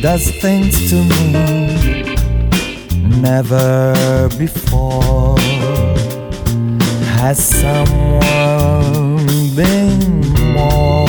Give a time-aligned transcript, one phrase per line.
[0.00, 1.32] does things to me
[3.20, 5.36] never before
[7.18, 10.20] has someone been
[10.52, 11.08] more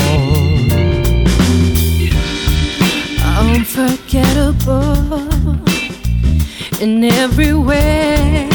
[3.37, 5.29] unforgettable
[6.81, 8.48] in every way.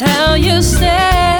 [0.00, 1.37] How you stay.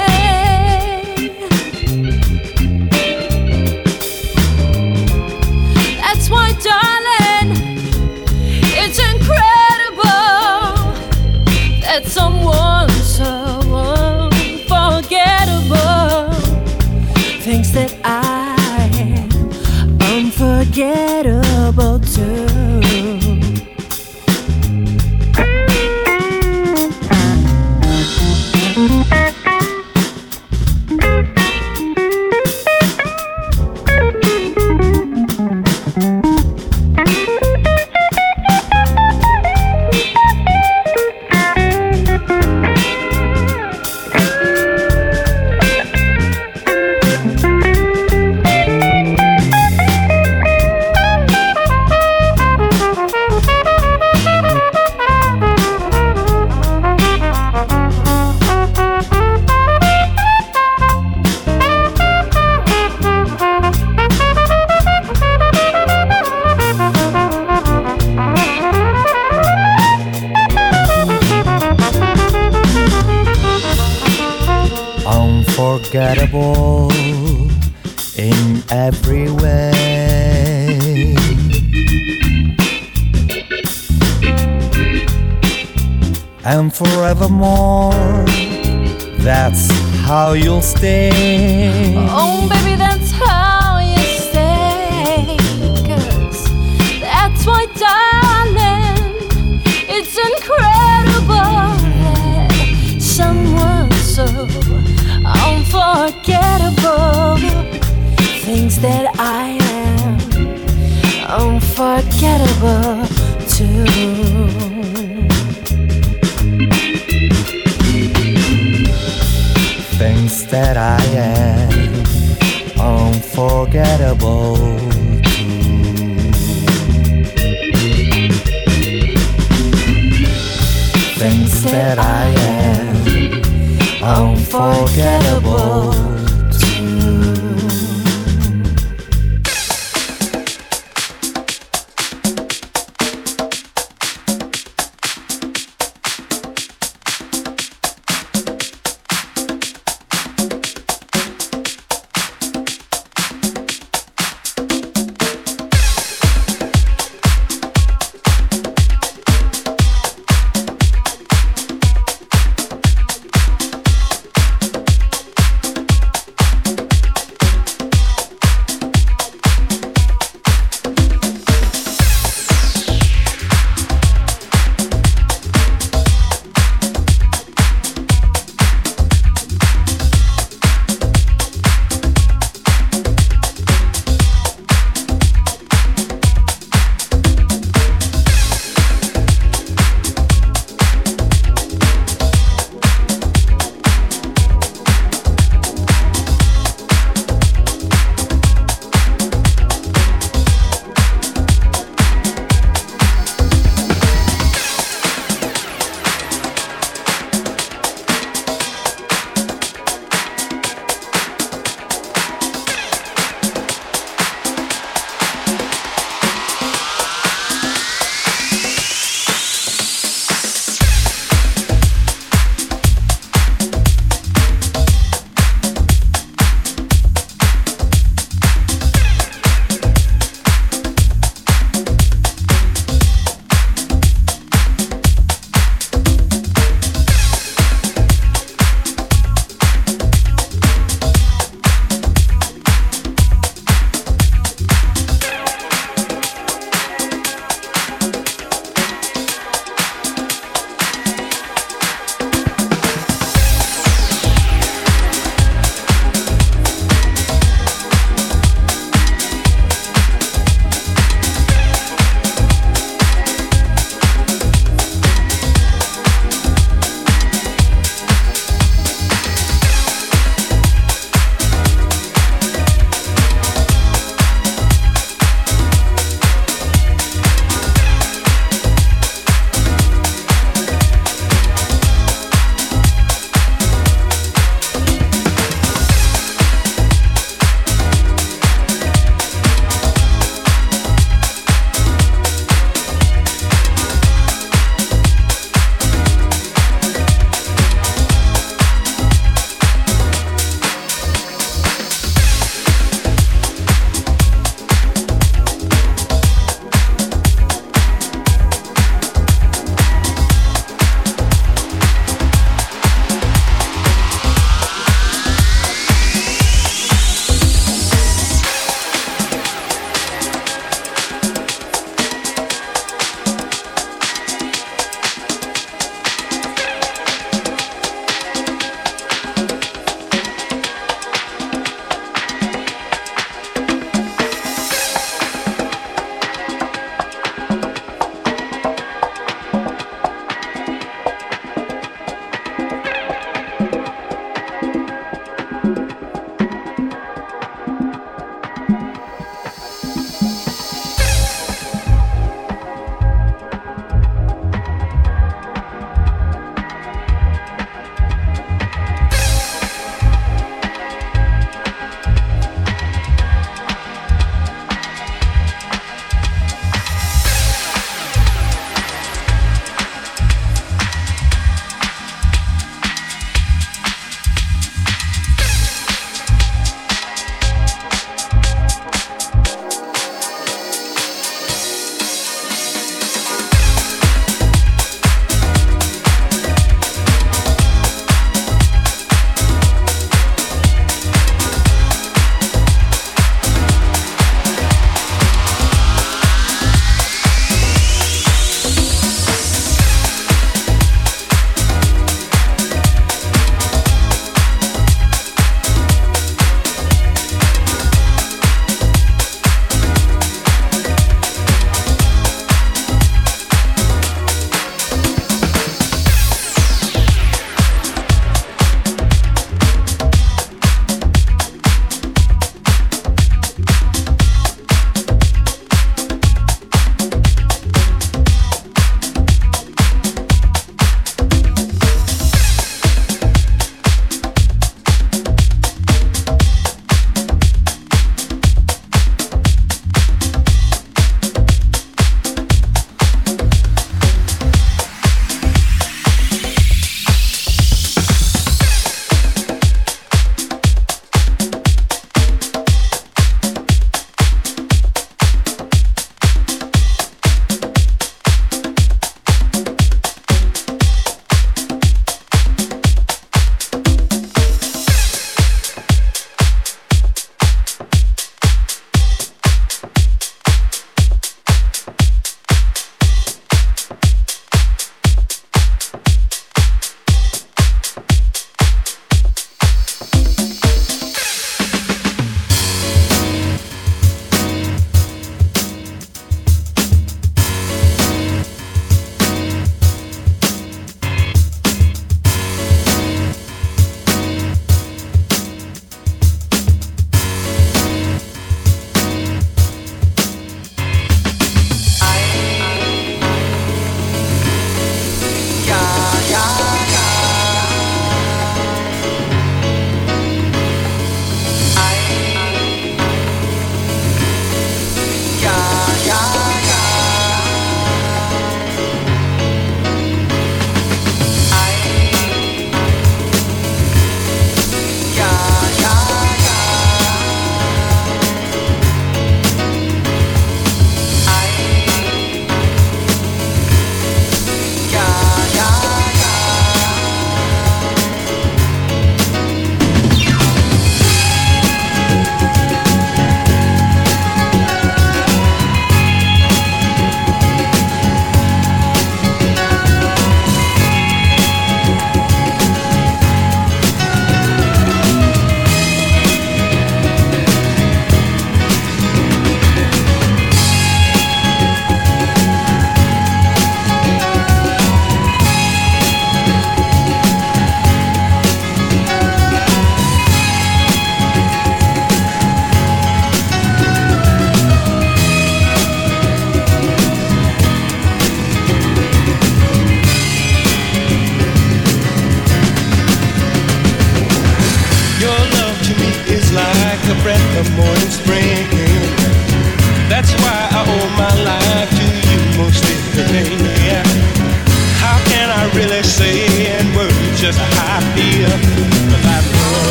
[134.09, 136.08] Unforgettable.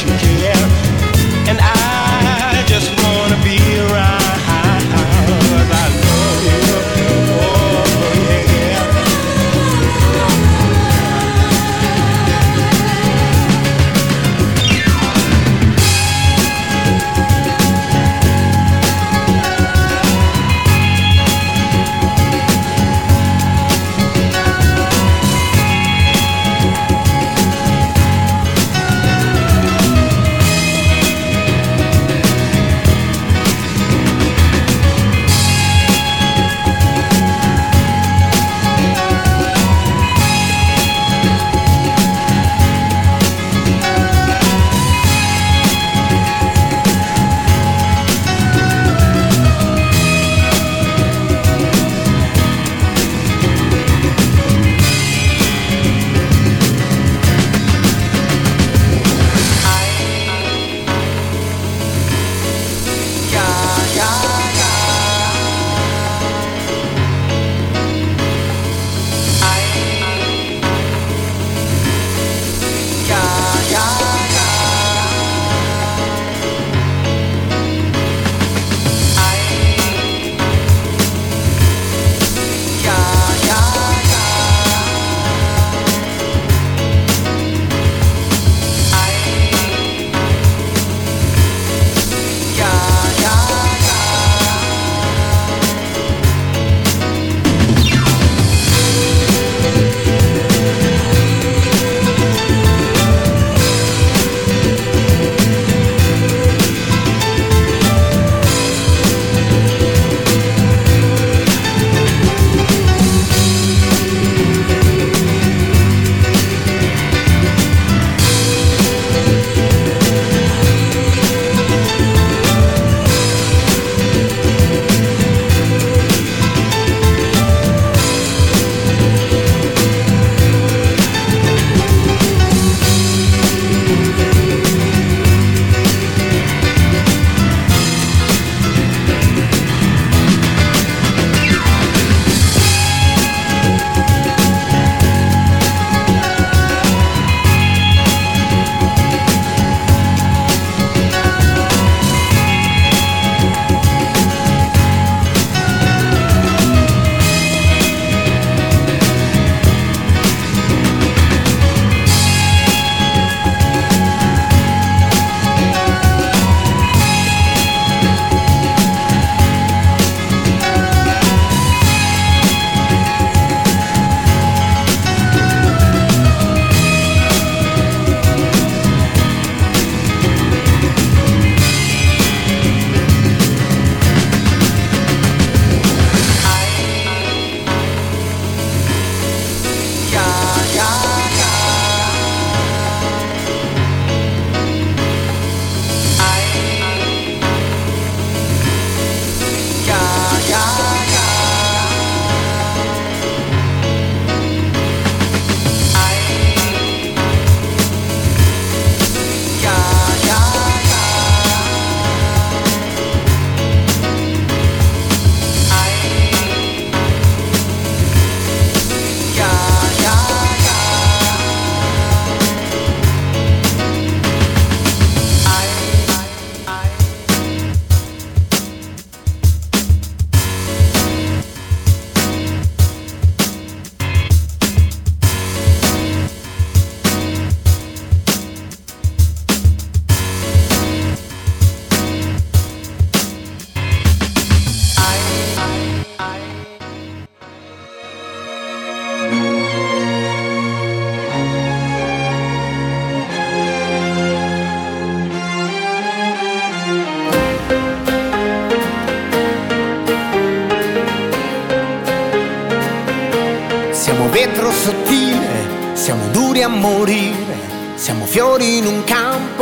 [0.00, 0.61] you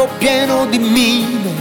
[0.00, 1.52] campo pieno di mine,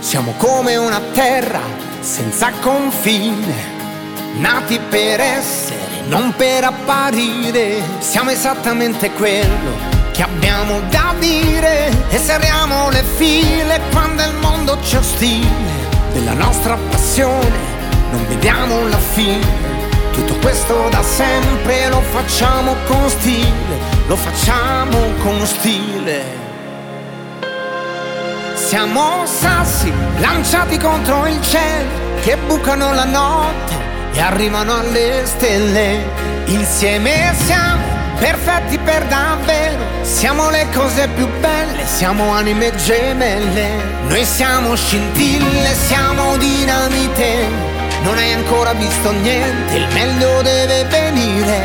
[0.00, 1.60] siamo come una terra
[2.00, 3.54] senza confine,
[4.34, 11.90] nati per essere, non per apparire, siamo esattamente quello che abbiamo da dire.
[12.10, 15.70] E serriamo le file quando il mondo ci ostile
[16.12, 17.70] della nostra passione
[18.10, 19.70] non vediamo la fine.
[20.12, 26.41] Tutto questo da sempre lo facciamo con stile lo facciamo con stile
[28.72, 31.90] siamo sassi lanciati contro il cielo
[32.22, 33.74] che bucano la notte
[34.14, 36.02] e arrivano alle stelle
[36.46, 37.82] insieme siamo
[38.18, 39.76] perfetti per davvero.
[40.00, 43.68] Siamo le cose più belle, siamo anime gemelle.
[44.08, 47.48] Noi siamo scintille, siamo dinamite.
[48.04, 51.60] Non hai ancora visto niente, il meglio deve venire.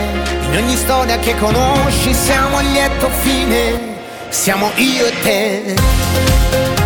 [0.49, 3.95] In ogni storia che conosci siamo il lieto fine.
[4.27, 6.76] Siamo io e te.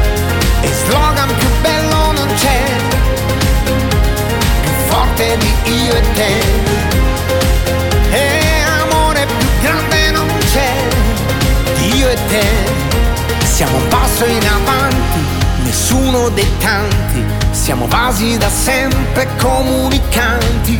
[16.33, 20.79] Dei tanti, siamo vasi da sempre comunicanti,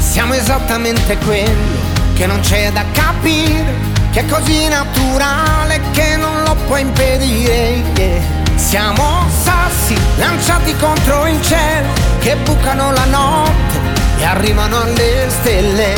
[0.00, 3.74] siamo esattamente quello che non c'è da capire,
[4.10, 8.44] che è così naturale che non lo puoi impedire.
[8.54, 11.88] Siamo sassi lanciati contro il cielo
[12.20, 13.78] che bucano la notte
[14.18, 15.94] e arrivano alle stelle.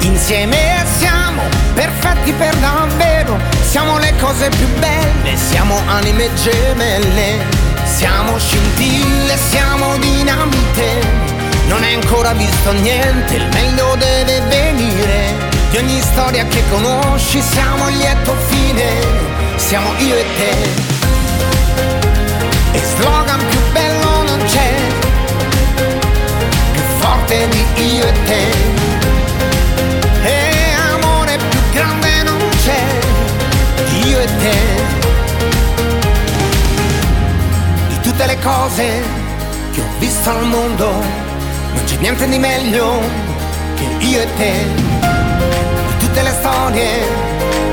[0.00, 1.42] Insieme siamo
[1.74, 7.61] perfetti per davvero, siamo le cose più belle, siamo anime gemelle,
[7.96, 11.00] siamo scintille, siamo dinamite,
[11.68, 15.34] non hai ancora visto niente, il meglio deve venire,
[15.70, 18.88] di ogni storia che conosci siamo il lieto fine,
[19.56, 20.90] siamo io e te.
[22.72, 24.72] E slogan più bello non c'è,
[26.72, 28.80] più forte di io e te.
[34.04, 34.71] Io e te.
[38.22, 39.02] Tutte le cose
[39.72, 43.00] che ho visto al mondo, non c'è niente di meglio
[43.74, 44.52] che io e te.
[45.88, 47.00] Di tutte le storie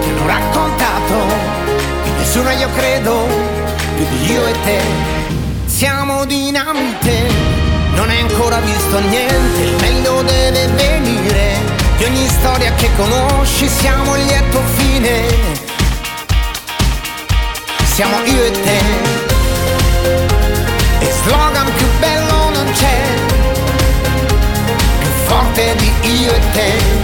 [0.02, 1.14] che hanno raccontato,
[2.04, 3.28] di nessuna io credo,
[3.96, 4.80] più di io e te.
[5.66, 7.28] Siamo dinamite,
[7.94, 11.58] non hai ancora visto niente, il meglio deve venire.
[11.98, 15.68] Di ogni storia che conosci siamo lieto fine
[18.00, 19.19] siamo io e te.
[21.00, 23.00] E slogan più bello non c'è,
[25.00, 26.99] più forte di io e te.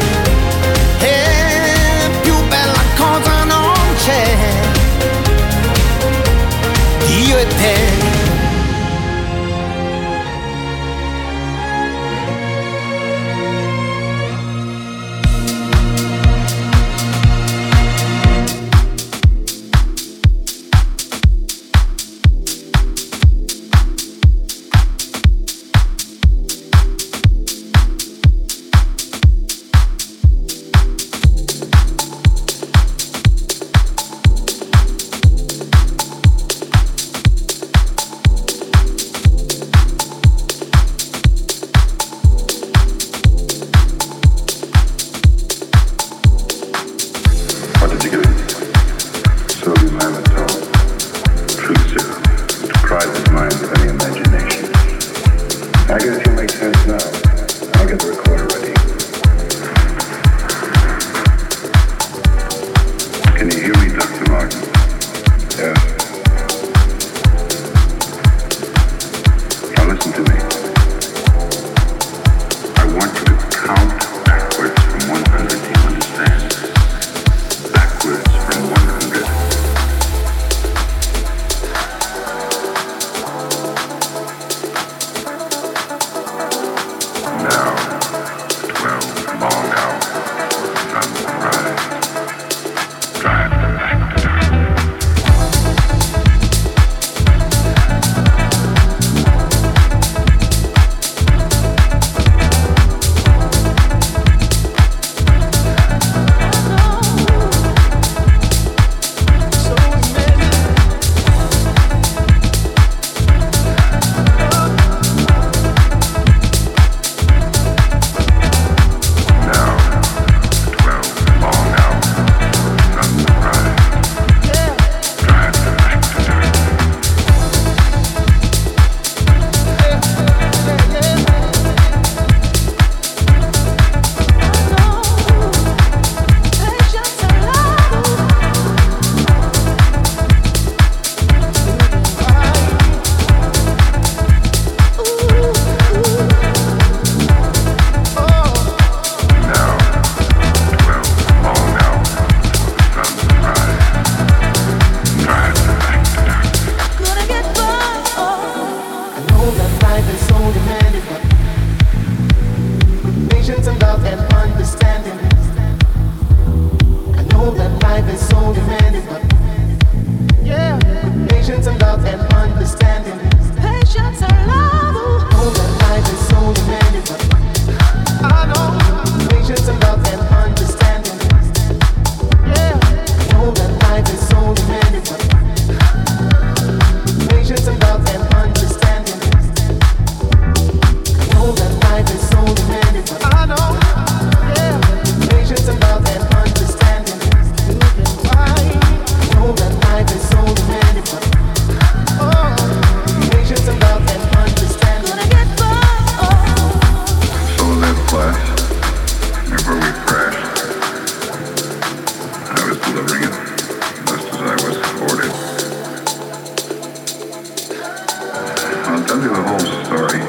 [219.96, 220.20] story.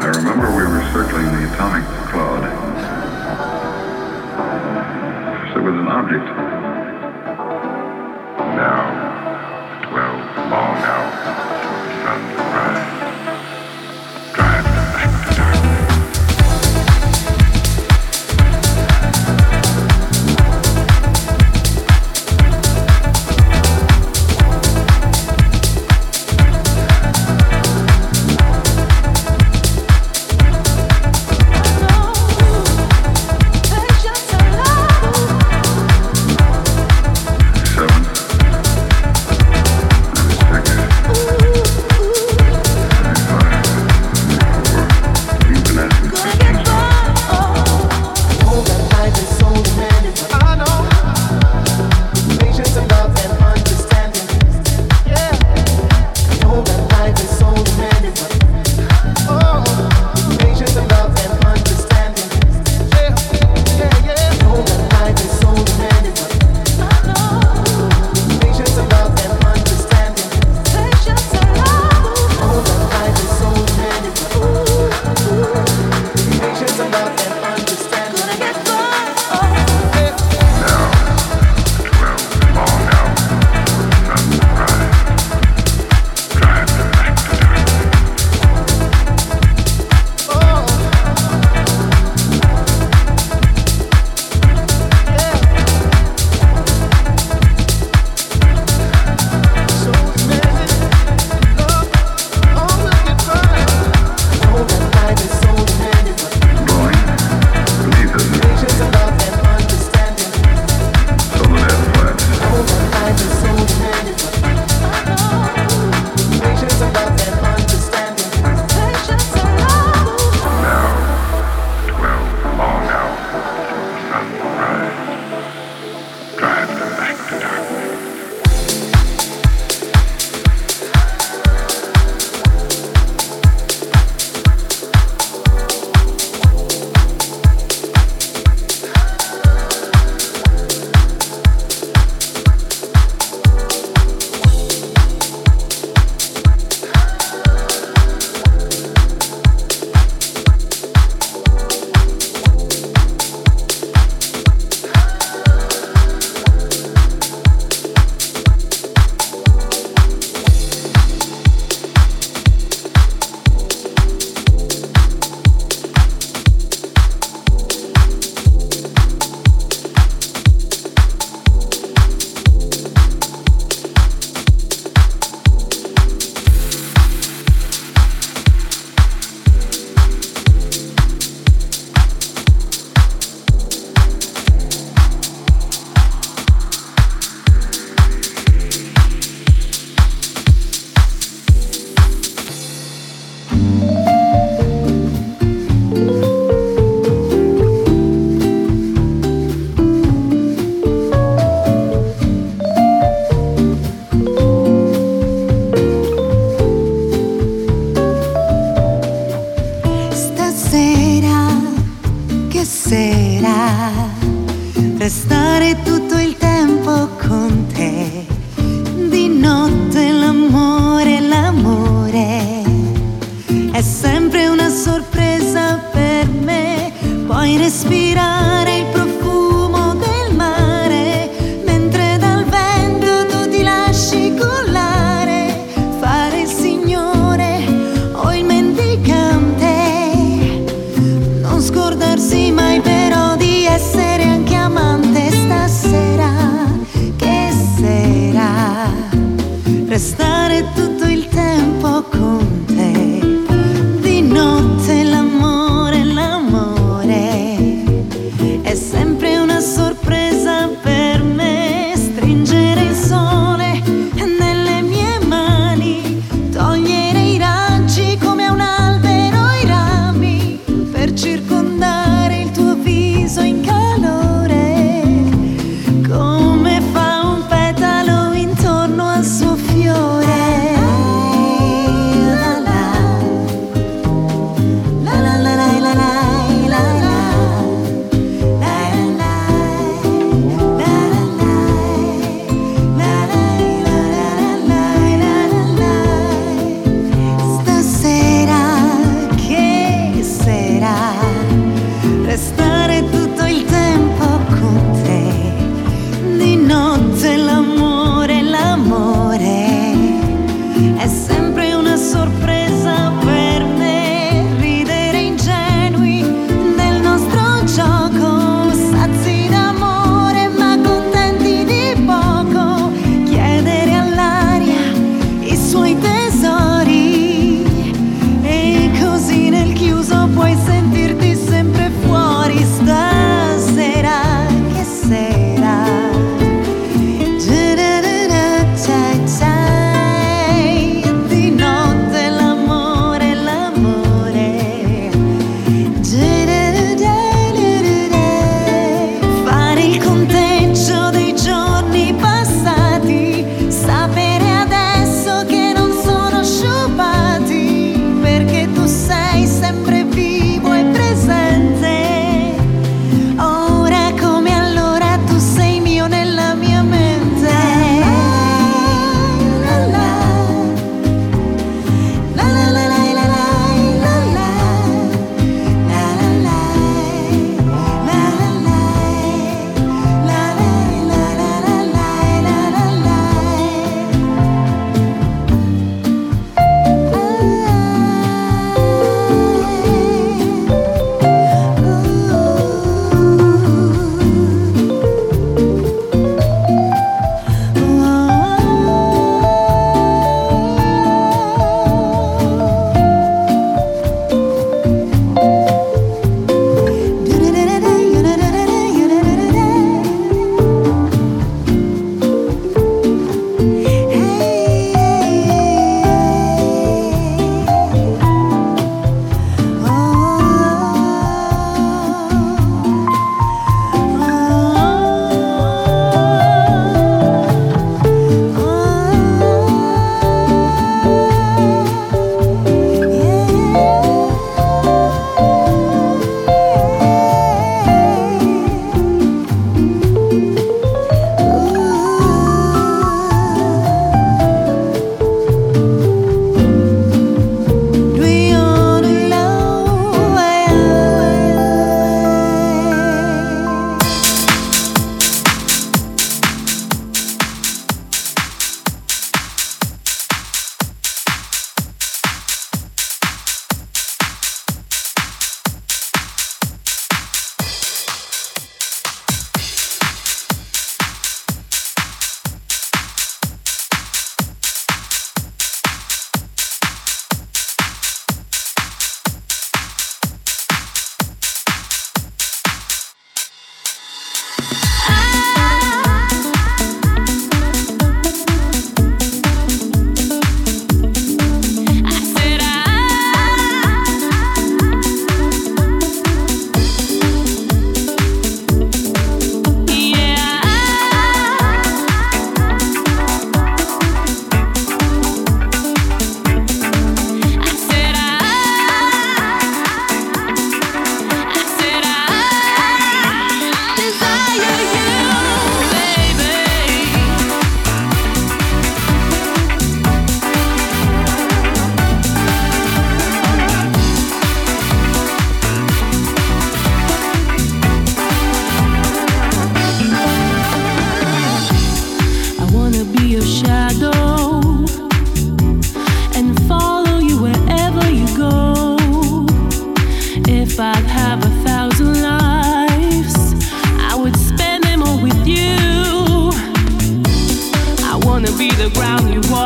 [0.00, 2.44] I remember we were circling the atomic cloud.
[5.54, 6.59] There was an object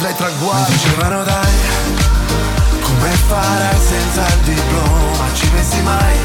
[0.00, 0.72] godrei traguardi.
[0.72, 1.52] Mi dicevano dai,
[2.80, 6.16] come farai senza il diploma, ci pensi mai?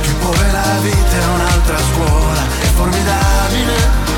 [0.00, 0.12] Che
[0.50, 4.12] la vita è un'altra scuola, è formidabile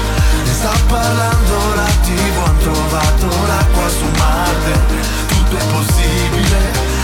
[0.52, 4.72] sta parlando la tv Han trovato l'acqua su Marte
[5.26, 6.58] Tutto è possibile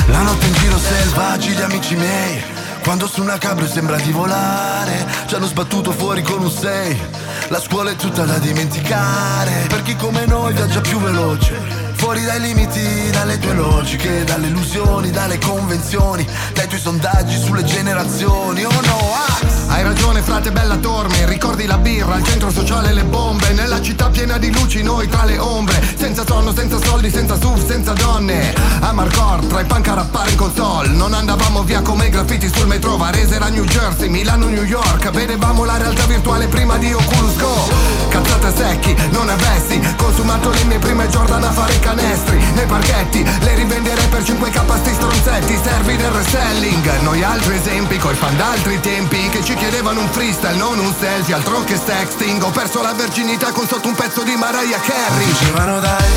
[0.06, 2.42] La notte in giro selvaggi gli amici miei
[2.82, 7.00] quando su una cabrio sembra di volare Ci hanno sbattuto fuori con un 6
[7.48, 12.40] La scuola è tutta da dimenticare Per chi come noi viaggia più veloce Fuori dai
[12.40, 18.64] limiti, dalle tue logiche, dalle illusioni, dalle convenzioni, dai tuoi sondaggi sulle generazioni.
[18.64, 18.98] Oh no,
[19.28, 19.52] Axe!
[19.68, 24.10] Hai ragione, frate bella torme, ricordi la birra, il centro sociale le bombe, nella città
[24.10, 28.52] piena di luci, noi tra le ombre, senza sonno, senza soldi, senza SUV, senza donne.
[28.80, 32.50] A Marcor, tra i punk a rappare in console, non andavamo via come i graffiti
[32.52, 36.92] sul metro, Varese era New Jersey, Milano, New York, vedevamo la realtà virtuale prima di
[36.92, 37.70] Oculus Go.
[38.08, 43.54] Cazzate secchi, non avessi consumato le mie prime Jordan a fare canestri nei parchetti Le
[43.54, 47.00] rivenderei per 5k sti stronzetti Servi del reselling.
[47.00, 51.34] Noi altri esempi coi fan d'altri tempi Che ci chiedevano un freestyle non un selfie
[51.34, 52.42] Altro che sexting.
[52.42, 55.26] Ho perso la verginità con sotto un pezzo di Mariah Carey.
[55.26, 56.12] Dicevano dai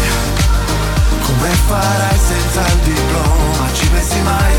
[1.22, 3.68] Come farai senza il diploma?
[3.74, 4.56] Ci pensi mai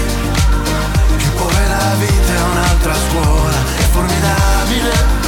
[1.16, 3.56] Che poi la vita è un'altra scuola?
[3.76, 5.24] È formidabile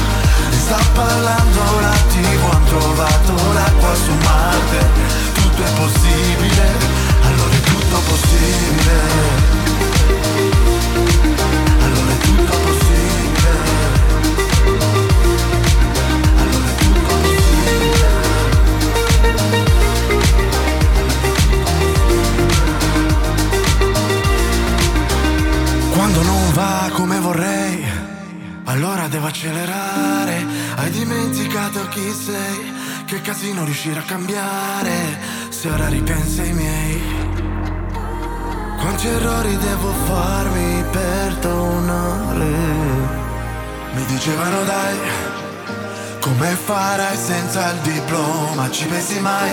[0.68, 6.66] sta parlando la tv Han trovato l'acqua su Marte tutto è possibile,
[7.22, 8.96] allora è tutto possibile.
[11.82, 13.50] Allora è tutto possibile.
[16.36, 18.06] Allora è tutto possibile.
[25.92, 27.84] Quando non va come vorrei,
[28.64, 30.46] allora devo accelerare.
[30.76, 32.76] Hai dimenticato chi sei?
[33.08, 37.02] Che casino riuscire a cambiare se ora ripenso ai miei.
[38.78, 42.44] Quanti errori devo farmi perdonare
[43.94, 44.98] Mi dicevano dai
[46.20, 48.70] Come farai senza il diploma?
[48.70, 49.52] Ci pensi mai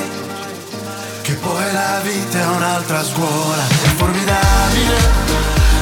[1.22, 3.68] Che poi la vita è un'altra scuola?
[3.68, 4.98] È formidabile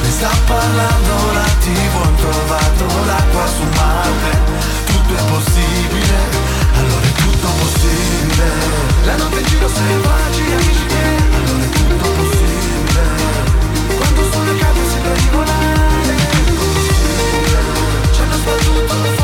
[0.00, 4.38] Ne sta parlando la tv Ho trovato l'acqua su Marte.
[4.84, 6.16] Tutto è possibile
[6.78, 7.03] Allora
[9.04, 13.02] la notte in giro selvaggi, amici miei Allora è tutto possibile.
[13.96, 16.16] Quando sulle case sembra di volare
[18.12, 19.23] Ci hanno sbattuto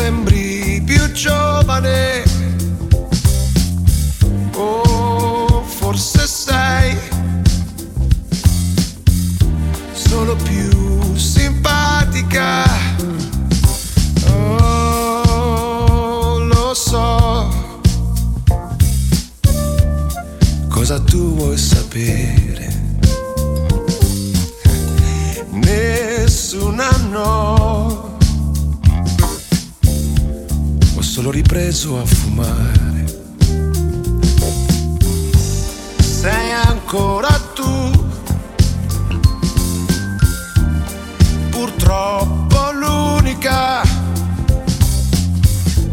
[0.00, 2.22] sembri più giovane.
[4.54, 6.96] Oh, forse sei
[9.92, 12.64] solo più simpatica.
[14.30, 15.58] Oh,
[16.38, 17.52] lo so.
[20.68, 22.68] Cosa tu vuoi sapere?
[25.50, 27.59] Nessuna no.
[31.40, 33.04] ripreso a fumare.
[35.98, 37.90] Sei ancora tu,
[41.48, 43.80] purtroppo l'unica.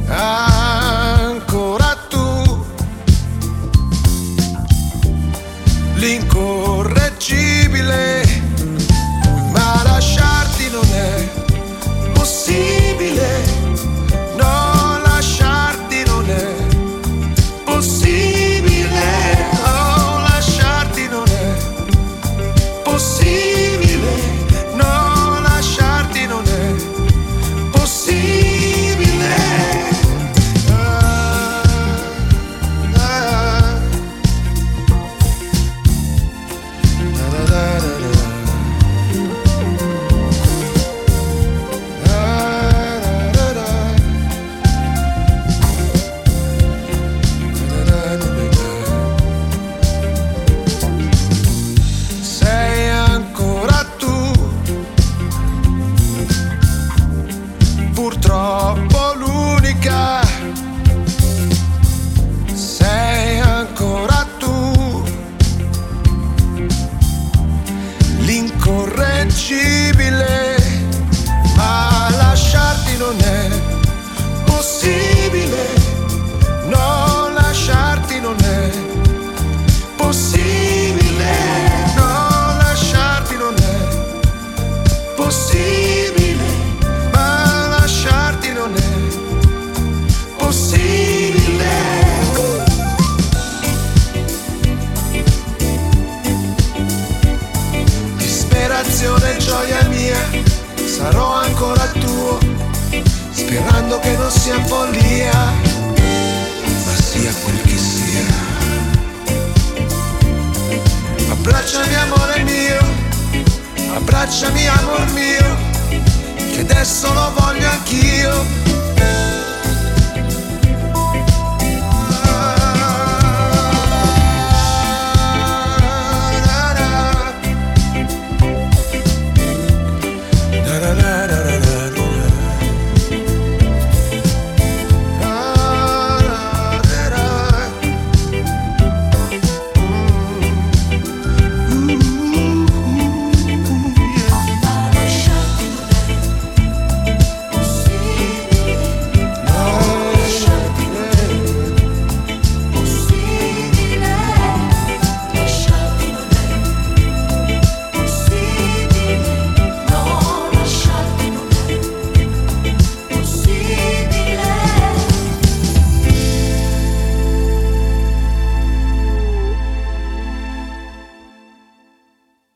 [0.09, 0.46] Ah,